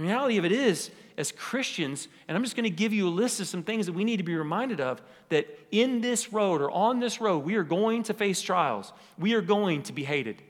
[0.02, 3.12] The reality of it is, as Christians, and I'm just going to give you a
[3.12, 6.60] list of some things that we need to be reminded of that in this road
[6.60, 8.94] or on this road, we are going to face trials.
[9.20, 10.42] We are going to be hated.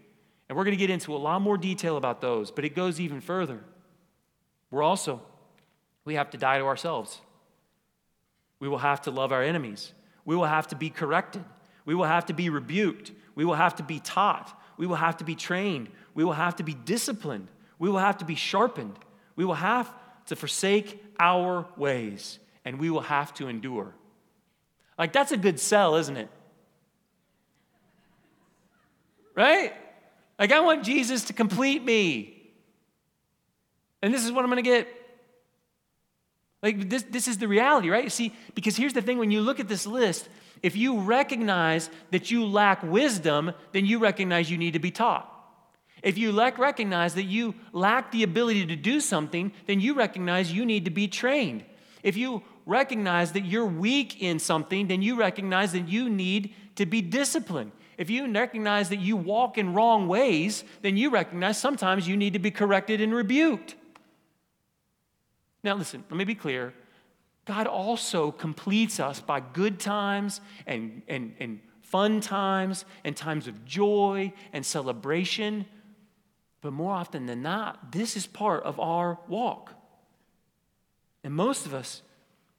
[0.47, 3.01] And we're going to get into a lot more detail about those, but it goes
[3.01, 3.59] even further.
[4.69, 5.21] We're also,
[6.05, 7.19] we have to die to ourselves.
[8.61, 9.91] We will have to love our enemies.
[10.23, 11.43] We will have to be corrected.
[11.83, 13.11] We will have to be rebuked.
[13.35, 14.57] We will have to be taught.
[14.77, 15.89] We will have to be trained.
[16.13, 17.49] We will have to be disciplined.
[17.79, 18.97] We will have to be sharpened.
[19.35, 19.93] We will have
[20.27, 23.93] to forsake our ways and we will have to endure.
[24.97, 26.29] Like, that's a good sell, isn't it?
[29.35, 29.73] Right?
[30.37, 32.51] Like, I want Jesus to complete me.
[34.01, 34.87] And this is what I'm going to get.
[36.61, 38.11] Like, this, this is the reality, right?
[38.11, 40.29] See, because here's the thing when you look at this list,
[40.61, 45.30] if you recognize that you lack wisdom, then you recognize you need to be taught.
[46.01, 50.65] If you recognize that you lack the ability to do something, then you recognize you
[50.65, 51.63] need to be trained.
[52.03, 56.85] If you recognize that you're weak in something, then you recognize that you need to
[56.85, 57.71] be disciplined.
[57.97, 62.33] If you recognize that you walk in wrong ways, then you recognize sometimes you need
[62.33, 63.75] to be corrected and rebuked.
[65.63, 66.73] Now, listen, let me be clear.
[67.45, 73.65] God also completes us by good times and, and, and fun times and times of
[73.65, 75.65] joy and celebration.
[76.61, 79.73] But more often than not, this is part of our walk.
[81.23, 82.01] And most of us,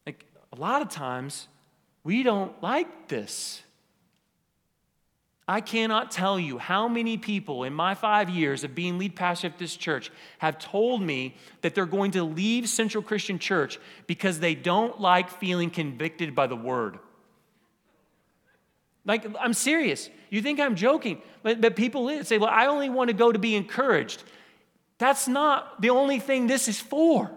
[0.06, 1.48] like a lot of times,
[2.04, 3.62] we don't like this.
[5.46, 9.48] I cannot tell you how many people in my five years of being lead pastor
[9.48, 14.38] at this church have told me that they're going to leave Central Christian Church because
[14.38, 16.98] they don't like feeling convicted by the word.
[19.04, 20.08] Like, I'm serious.
[20.30, 23.38] You think I'm joking, but, but people say, well, I only want to go to
[23.38, 24.22] be encouraged.
[24.98, 27.30] That's not the only thing this is for.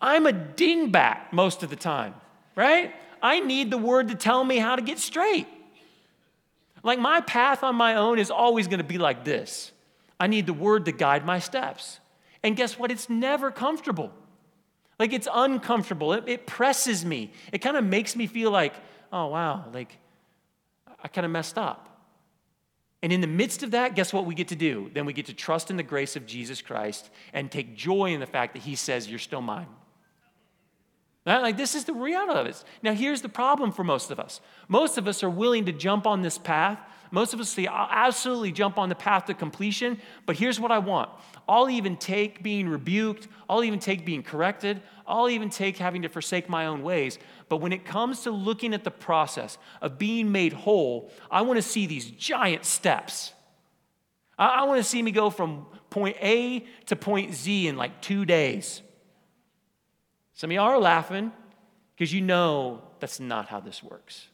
[0.00, 2.14] I'm a dingbat most of the time,
[2.56, 2.94] right?
[3.22, 5.46] I need the word to tell me how to get straight.
[6.82, 9.72] Like my path on my own is always going to be like this.
[10.20, 12.00] I need the word to guide my steps.
[12.42, 12.90] And guess what?
[12.90, 14.12] It's never comfortable.
[14.98, 16.12] Like it's uncomfortable.
[16.12, 17.32] It, it presses me.
[17.52, 18.74] It kind of makes me feel like,
[19.14, 19.96] oh, wow, like
[21.02, 21.88] I kind of messed up.
[23.02, 24.90] And in the midst of that, guess what we get to do?
[24.92, 28.20] Then we get to trust in the grace of Jesus Christ and take joy in
[28.20, 29.68] the fact that He says, You're still mine.
[31.26, 32.64] Like, this is the reality of it.
[32.82, 34.40] Now, here's the problem for most of us.
[34.68, 36.78] Most of us are willing to jump on this path.
[37.14, 40.72] Most of us say, I'll absolutely jump on the path to completion, but here's what
[40.72, 41.10] I want.
[41.48, 46.08] I'll even take being rebuked, I'll even take being corrected, I'll even take having to
[46.08, 47.20] forsake my own ways.
[47.48, 51.56] But when it comes to looking at the process of being made whole, I want
[51.56, 53.32] to see these giant steps.
[54.36, 58.24] I, want to see me go from point A to point Z in like two
[58.24, 58.82] days.
[60.32, 61.30] Some of y'all are laughing
[61.94, 64.26] because you know that's not how this works.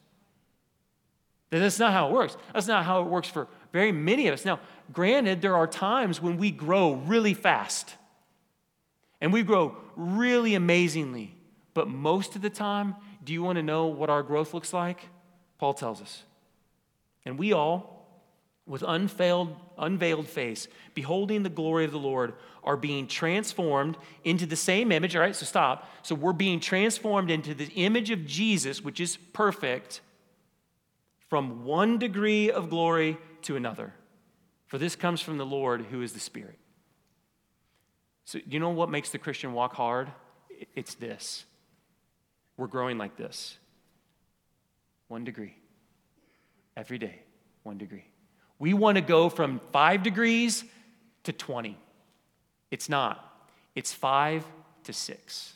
[1.59, 2.37] That's not how it works.
[2.53, 4.45] That's not how it works for very many of us.
[4.45, 4.59] Now,
[4.93, 7.95] granted, there are times when we grow really fast
[9.19, 11.35] and we grow really amazingly,
[11.73, 15.09] but most of the time, do you want to know what our growth looks like?
[15.57, 16.23] Paul tells us.
[17.25, 18.07] And we all,
[18.65, 22.33] with unveiled, unveiled face, beholding the glory of the Lord,
[22.63, 25.15] are being transformed into the same image.
[25.15, 25.87] All right, so stop.
[26.03, 30.01] So we're being transformed into the image of Jesus, which is perfect,
[31.31, 33.93] from one degree of glory to another.
[34.67, 36.59] For this comes from the Lord who is the Spirit.
[38.25, 40.11] So, you know what makes the Christian walk hard?
[40.75, 41.45] It's this.
[42.57, 43.57] We're growing like this
[45.07, 45.55] one degree.
[46.75, 47.21] Every day,
[47.63, 48.07] one degree.
[48.59, 50.65] We want to go from five degrees
[51.23, 51.77] to 20.
[52.71, 53.47] It's not.
[53.73, 54.45] It's five
[54.83, 55.53] to six,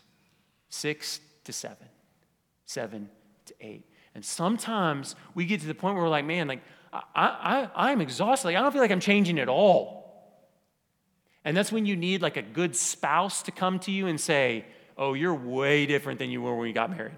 [0.70, 1.88] six to seven,
[2.66, 3.10] seven
[3.48, 3.90] to eight.
[4.16, 6.62] And sometimes we get to the point where we're like, man, like,
[6.92, 8.48] I, I, I'm exhausted.
[8.48, 10.04] Like, I don't feel like I'm changing at all.
[11.44, 14.66] And that's when you need like a good spouse to come to you and say,
[14.98, 17.12] oh, you're way different than you were when you got married.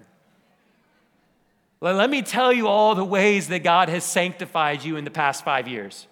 [1.80, 5.46] Let me tell you all the ways that God has sanctified you in the past
[5.46, 6.08] five years.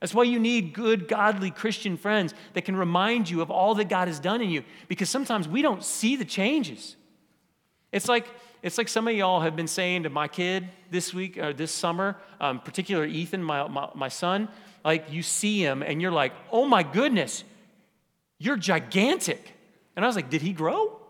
[0.00, 3.88] That's why you need good, godly Christian friends that can remind you of all that
[3.88, 6.96] God has done in you because sometimes we don't see the changes.
[7.92, 8.26] It's like,
[8.62, 11.72] it's like some of y'all have been saying to my kid this week or this
[11.72, 14.48] summer, um, particular Ethan, my, my, my son,
[14.84, 17.42] like you see him and you're like, oh my goodness,
[18.38, 19.54] you're gigantic.
[19.96, 21.00] And I was like, did he grow?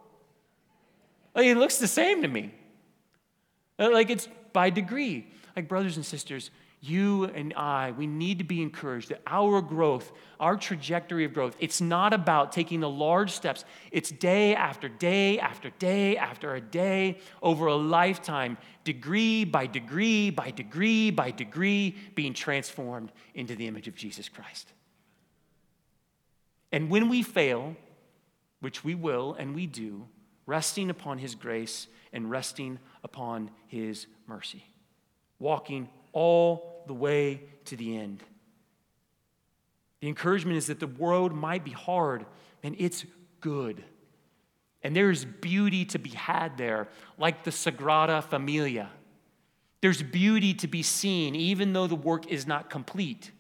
[1.35, 2.53] Like, he looks the same to me.
[3.79, 5.27] Uh, like it's by degree.
[5.55, 6.51] Like, brothers and sisters,
[6.83, 11.57] you and I, we need to be encouraged that our growth, our trajectory of growth,
[11.59, 13.65] it's not about taking the large steps.
[13.91, 20.31] It's day after day after day after a day over a lifetime, degree by degree
[20.31, 24.73] by degree by degree, being transformed into the image of Jesus Christ.
[26.73, 27.77] And when we fail,
[28.61, 30.09] which we will and we do,
[30.47, 34.65] resting upon His grace and resting upon his mercy,
[35.39, 38.23] walking all the way to the end.
[40.01, 42.27] The encouragement is that the road might be hard,
[42.63, 43.05] and it's
[43.41, 43.85] good.
[44.83, 48.91] And there's beauty to be had there, like the Sagrada Familia.
[49.81, 53.31] There's beauty to be seen, even though the work is not complete.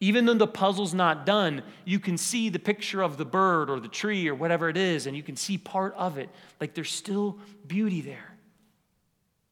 [0.00, 3.78] Even though the puzzle's not done, you can see the picture of the bird or
[3.78, 6.28] the tree or whatever it is, and you can see part of it.
[6.60, 7.38] Like there's still
[7.68, 8.36] beauty there.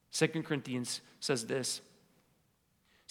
[0.09, 1.79] Second Corinthians says this.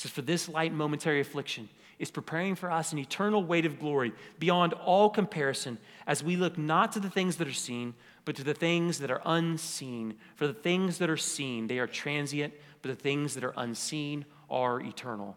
[0.01, 4.15] Says, For this light momentary affliction is preparing for us an eternal weight of glory
[4.39, 5.77] beyond all comparison
[6.07, 7.93] as we look not to the things that are seen,
[8.25, 10.15] but to the things that are unseen.
[10.37, 14.25] For the things that are seen, they are transient, but the things that are unseen
[14.49, 15.37] are eternal.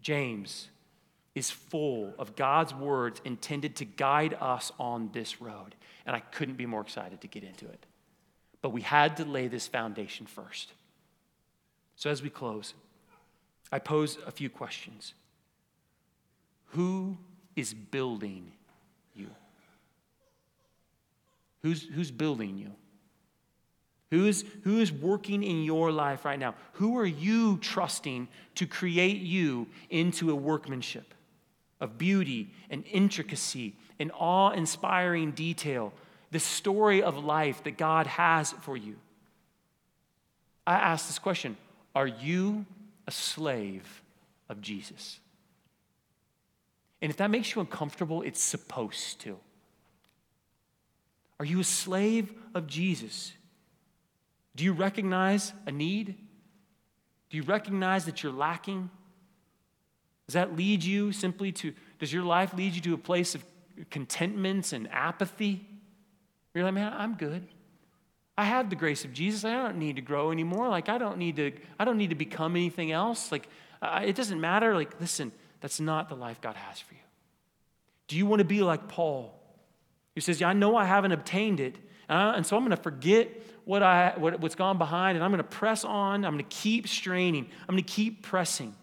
[0.00, 0.70] James
[1.34, 5.74] is full of God's words intended to guide us on this road.
[6.06, 7.84] And I couldn't be more excited to get into it.
[8.62, 10.72] But we had to lay this foundation first.
[11.96, 12.72] So as we close,
[13.72, 15.14] I pose a few questions.
[16.72, 17.16] Who
[17.56, 18.52] is building
[19.16, 19.28] you?
[21.62, 22.70] Who's, who's building you?
[24.10, 26.54] Who is, who is working in your life right now?
[26.74, 31.14] Who are you trusting to create you into a workmanship?
[31.82, 35.92] of beauty and intricacy and awe inspiring detail,
[36.30, 38.94] the story of life that God has for you.
[40.64, 41.56] I ask this question
[41.94, 42.64] Are you
[43.06, 44.02] a slave
[44.48, 45.20] of Jesus?
[47.00, 49.38] And if that makes you uncomfortable, it's supposed to.
[51.40, 53.32] Are you a slave of Jesus?
[54.54, 56.14] Do you recognize a need?
[57.30, 58.90] Do you recognize that you're lacking?
[60.28, 63.44] Does that lead you simply to, does your life lead you to a place of
[63.90, 65.66] contentment and apathy?
[66.54, 67.48] You're like, man, I'm good.
[68.36, 69.44] I have the grace of Jesus.
[69.44, 70.68] I don't need to grow anymore.
[70.68, 73.30] Like, I don't need to, I don't need to become anything else.
[73.30, 73.48] Like,
[73.82, 74.74] uh, it doesn't matter.
[74.74, 77.00] Like, listen, that's not the life God has for you.
[78.08, 79.38] Do you want to be like Paul,
[80.14, 81.76] who says, yeah, I know I haven't obtained it,
[82.08, 83.28] and, I, and so I'm going to forget
[83.64, 86.24] what I, what, what's gone behind, and I'm going to press on.
[86.24, 87.48] I'm going to keep straining.
[87.68, 88.74] I'm going to keep pressing.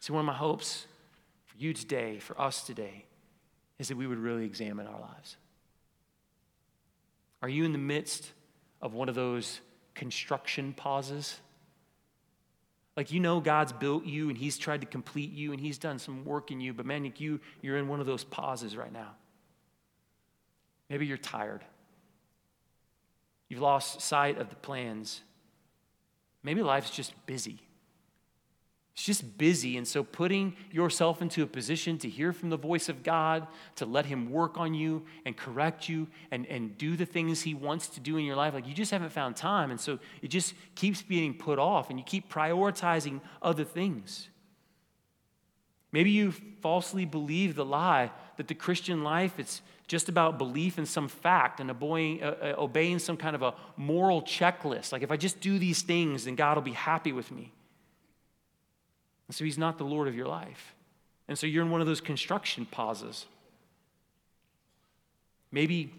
[0.00, 0.86] See, one of my hopes
[1.46, 3.06] for you today, for us today,
[3.78, 5.36] is that we would really examine our lives.
[7.42, 8.30] Are you in the midst
[8.80, 9.60] of one of those
[9.94, 11.38] construction pauses?
[12.96, 15.98] Like you know God's built you and He's tried to complete you and He's done
[15.98, 19.12] some work in you, but man, you, you're in one of those pauses right now.
[20.90, 21.62] Maybe you're tired.
[23.48, 25.20] You've lost sight of the plans.
[26.42, 27.60] Maybe life's just busy.
[28.98, 29.76] It's just busy.
[29.76, 33.46] And so, putting yourself into a position to hear from the voice of God,
[33.76, 37.54] to let Him work on you and correct you and, and do the things He
[37.54, 39.70] wants to do in your life, like you just haven't found time.
[39.70, 44.30] And so, it just keeps being put off and you keep prioritizing other things.
[45.92, 50.86] Maybe you falsely believe the lie that the Christian life it's just about belief in
[50.86, 54.90] some fact and obeying, uh, uh obeying some kind of a moral checklist.
[54.90, 57.52] Like if I just do these things, then God will be happy with me.
[59.28, 60.74] And so he's not the Lord of your life.
[61.28, 63.26] And so you're in one of those construction pauses.
[65.52, 65.92] Maybe,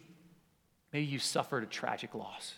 [0.91, 2.55] maybe you suffered a tragic loss.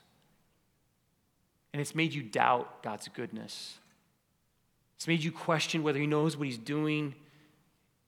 [1.73, 3.77] And it's made you doubt God's goodness.
[4.95, 7.15] It's made you question whether he knows what he's doing.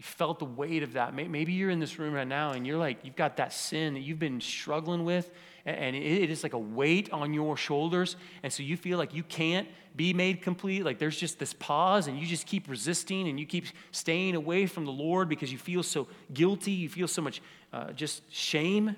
[0.03, 1.13] You felt the weight of that.
[1.15, 4.01] Maybe you're in this room right now and you're like, you've got that sin that
[4.01, 5.31] you've been struggling with,
[5.65, 8.17] and it is like a weight on your shoulders.
[8.43, 10.83] And so you feel like you can't be made complete.
[10.83, 14.65] Like there's just this pause, and you just keep resisting and you keep staying away
[14.65, 16.71] from the Lord because you feel so guilty.
[16.71, 17.41] You feel so much
[17.71, 18.97] uh, just shame.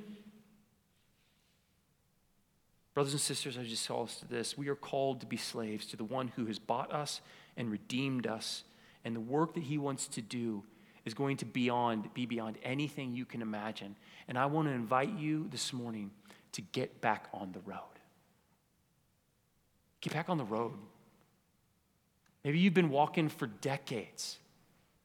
[2.96, 4.58] Brothers and sisters, I just call us to this.
[4.58, 7.22] We are called to be slaves to the one who has bought us
[7.56, 8.64] and redeemed us.
[9.04, 10.64] And the work that he wants to do
[11.06, 13.96] is going to beyond, be beyond anything you can imagine.
[14.28, 16.12] And I want to invite you this morning
[16.54, 17.80] to get back on the road.
[20.02, 20.74] Get back on the road.
[22.44, 24.38] Maybe you've been walking for decades.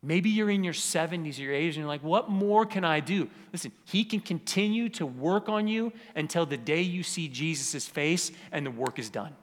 [0.02, 3.00] Maybe you're in your 70s or your 80s and you're like, what more can I
[3.00, 3.28] do?
[3.52, 8.32] Listen, He can continue to work on you until the day you see Jesus' face
[8.50, 9.34] and the work is done.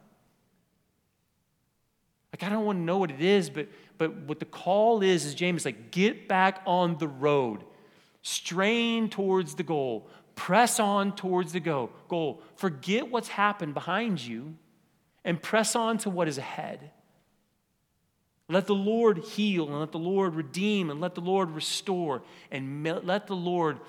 [2.39, 3.67] Like, I don't want to know what it is, but,
[3.97, 7.63] but what the call is, is James like, get back on the road,
[8.21, 12.41] strain towards the goal, press on towards the go, goal.
[12.55, 14.55] Forget what's happened behind you
[15.25, 16.91] and press on to what is ahead.
[18.49, 22.21] Let the Lord heal and let the Lord redeem and let the Lord restore
[22.51, 23.79] and let the Lord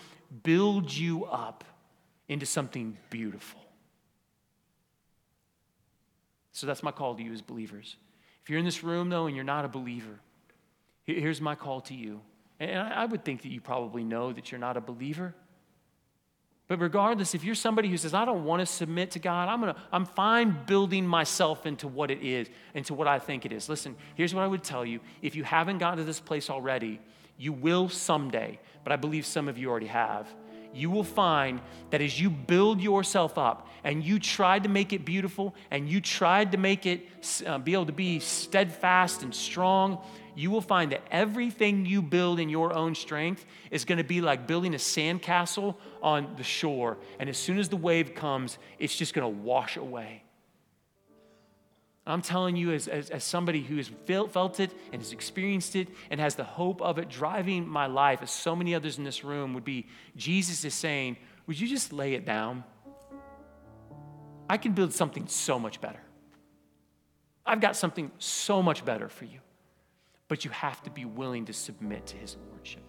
[0.43, 1.65] build you up
[2.29, 3.61] into something beautiful.
[6.53, 7.97] So that's my call to you as believers.
[8.49, 10.21] If you're in this room, though, and you're not a believer,
[11.05, 12.23] here's my call to you.
[12.59, 15.35] And I would think that you probably know that you're not a believer.
[16.67, 19.61] But regardless, if you're somebody who says, I don't want to submit to God, I'm,
[19.61, 23.69] gonna, I'm fine building myself into what it is, into what I think it is.
[23.69, 25.01] Listen, here's what I would tell you.
[25.21, 27.01] If you haven't gotten to this place already,
[27.37, 30.27] you will someday, but I believe some of you already have.
[30.79, 31.61] You will find
[31.91, 36.01] that as you build yourself up and you tried to make it beautiful and you
[36.01, 37.07] tried to make it
[37.47, 39.99] uh, be able to be steadfast and strong,
[40.35, 44.21] you will find that everything you build in your own strength is going to be
[44.21, 46.97] like building a sandcastle on the shore.
[47.19, 50.23] And as soon as the wave comes, it's just going to wash away.
[52.11, 55.89] I'm telling you, as, as, as, somebody who has felt it and has experienced it
[56.11, 59.25] and has the hope of it driving my life, as so many others in this
[59.25, 59.87] room would be,
[60.17, 62.65] Jesus is saying, Would you just lay it down?
[64.49, 66.01] I can build something so much better.
[67.45, 69.41] I've got something so much better for you.
[70.29, 72.83] But you have to be willing to submit to his lordship.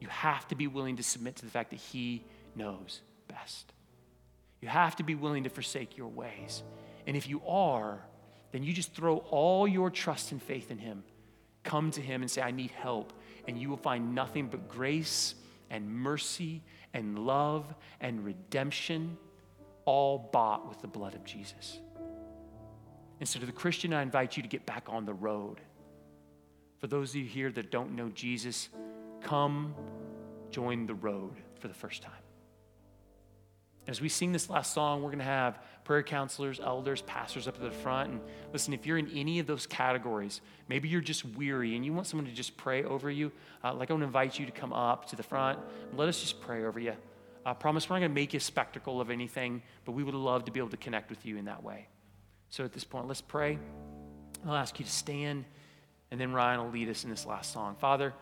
[0.00, 2.24] You have to be willing to submit to the fact that he
[2.54, 3.72] knows best.
[4.60, 6.62] You have to be willing to forsake your ways.
[7.06, 8.00] And if you are,
[8.52, 11.04] then you just throw all your trust and faith in him.
[11.62, 13.12] Come to him and say, I need help.
[13.48, 15.34] And you will find nothing but grace
[15.70, 16.62] and mercy
[16.94, 19.16] and love and redemption,
[19.84, 21.80] all bought with the blood of Jesus.
[23.20, 25.60] And so, to the Christian, I invite you to get back on the road.
[26.78, 28.68] For those of you here that don't know Jesus,
[29.22, 29.74] come
[30.50, 32.25] join the road for the first time.
[33.88, 37.54] As we sing this last song, we're going to have prayer counselors, elders, pastors up
[37.54, 38.10] at the front.
[38.10, 38.20] And
[38.52, 42.08] listen, if you're in any of those categories, maybe you're just weary and you want
[42.08, 43.30] someone to just pray over you,
[43.62, 46.08] uh, like I want to invite you to come up to the front and let
[46.08, 46.94] us just pray over you.
[47.44, 50.14] I promise we're not going to make you a spectacle of anything, but we would
[50.14, 51.86] love to be able to connect with you in that way.
[52.50, 53.56] So at this point, let's pray.
[54.44, 55.44] I'll ask you to stand.
[56.10, 57.76] And then Ryan will lead us in this last song.
[57.78, 58.14] Father,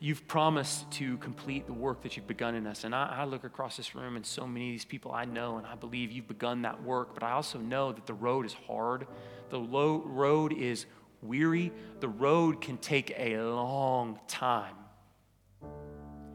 [0.00, 2.84] you've promised to complete the work that you've begun in us.
[2.84, 5.58] And I, I, look across this room and so many of these people I know,
[5.58, 7.12] and I believe you've begun that work.
[7.12, 9.06] But I also know that the road is hard,
[9.50, 10.86] the low, road is
[11.20, 11.70] weary,
[12.00, 14.74] the road can take a long time.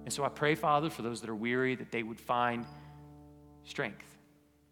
[0.06, 2.68] And so I pray, Father, for those that are weary, that they would find
[3.64, 4.06] strength.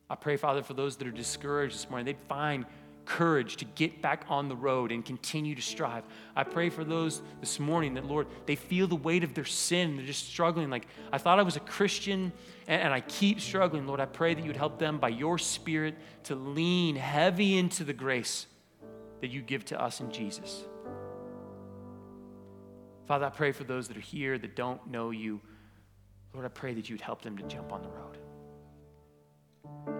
[0.07, 2.67] I pray, Father, for those that are discouraged this morning, they'd find
[3.05, 6.03] courage to get back on the road and continue to strive.
[6.35, 9.97] I pray for those this morning that, Lord, they feel the weight of their sin.
[9.97, 10.69] They're just struggling.
[10.69, 12.31] Like, I thought I was a Christian
[12.67, 13.85] and, and I keep struggling.
[13.87, 17.83] Lord, I pray that you would help them by your Spirit to lean heavy into
[17.83, 18.47] the grace
[19.21, 20.63] that you give to us in Jesus.
[23.07, 25.41] Father, I pray for those that are here that don't know you.
[26.33, 28.17] Lord, I pray that you'd help them to jump on the road.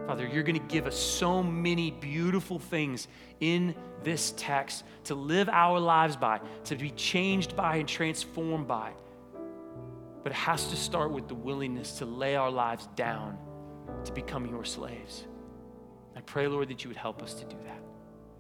[0.08, 3.08] Father, you're going to give us so many beautiful things
[3.39, 3.74] in
[4.04, 8.91] this text to live our lives by, to be changed by and transformed by.
[10.24, 13.38] But it has to start with the willingness to lay our lives down
[14.06, 15.26] to become your slaves.
[16.16, 17.82] I pray, Lord, that you would help us to do that.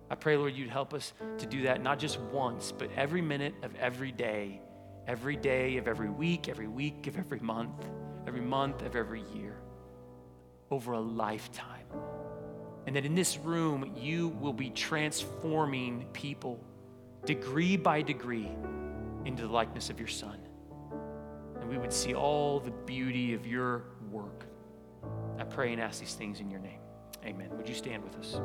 [0.09, 3.55] I pray, Lord, you'd help us to do that not just once, but every minute
[3.63, 4.61] of every day,
[5.07, 7.85] every day of every week, every week of every month,
[8.27, 9.55] every month of every year,
[10.73, 11.85] over a lifetime.
[12.87, 16.59] And that in this room, you will be transforming people
[17.25, 18.49] degree by degree
[19.23, 20.39] into the likeness of your Son.
[21.61, 24.45] And we would see all the beauty of your work.
[25.37, 26.79] I pray and ask these things in your name.
[27.23, 27.49] Amen.
[27.55, 28.41] Would you stand with us?